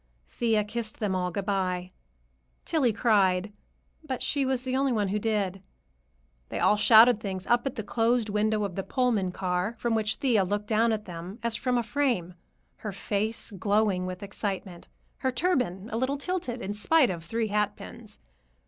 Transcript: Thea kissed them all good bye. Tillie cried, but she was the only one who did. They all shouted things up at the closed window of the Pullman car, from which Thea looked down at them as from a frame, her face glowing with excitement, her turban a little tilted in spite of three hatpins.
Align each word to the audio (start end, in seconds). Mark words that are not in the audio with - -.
Thea 0.27 0.63
kissed 0.63 0.99
them 0.99 1.13
all 1.13 1.29
good 1.29 1.45
bye. 1.45 1.91
Tillie 2.65 2.91
cried, 2.91 3.53
but 4.03 4.23
she 4.23 4.47
was 4.47 4.63
the 4.63 4.75
only 4.75 4.91
one 4.91 5.09
who 5.09 5.19
did. 5.19 5.61
They 6.49 6.57
all 6.57 6.75
shouted 6.75 7.19
things 7.19 7.45
up 7.45 7.67
at 7.67 7.75
the 7.75 7.83
closed 7.83 8.27
window 8.27 8.63
of 8.63 8.73
the 8.73 8.81
Pullman 8.81 9.31
car, 9.31 9.75
from 9.77 9.93
which 9.93 10.15
Thea 10.15 10.43
looked 10.43 10.65
down 10.65 10.91
at 10.91 11.05
them 11.05 11.37
as 11.43 11.55
from 11.55 11.77
a 11.77 11.83
frame, 11.83 12.33
her 12.77 12.91
face 12.91 13.51
glowing 13.51 14.07
with 14.07 14.23
excitement, 14.23 14.87
her 15.17 15.31
turban 15.31 15.87
a 15.93 15.97
little 15.97 16.17
tilted 16.17 16.63
in 16.63 16.73
spite 16.73 17.11
of 17.11 17.23
three 17.23 17.49
hatpins. 17.49 18.17